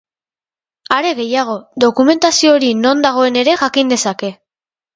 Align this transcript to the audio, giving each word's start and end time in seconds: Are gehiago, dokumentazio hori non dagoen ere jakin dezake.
Are 0.97 1.11
gehiago, 1.19 1.59
dokumentazio 1.85 2.55
hori 2.55 2.73
non 2.87 3.07
dagoen 3.09 3.41
ere 3.45 3.57
jakin 3.63 3.95
dezake. 3.95 4.35